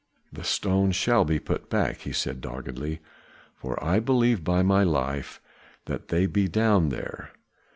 "The 0.33 0.43
stone 0.43 0.93
shall 0.93 1.25
be 1.25 1.37
put 1.37 1.69
back," 1.69 1.99
he 1.99 2.11
said 2.11 2.41
doggedly, 2.41 3.01
"for 3.55 3.77
I 3.83 3.99
believe, 3.99 4.43
by 4.43 4.63
my 4.63 4.81
life, 4.81 5.39
that 5.85 6.07
they 6.07 6.25
be 6.25 6.47
down 6.47 6.89
there. 6.89 7.29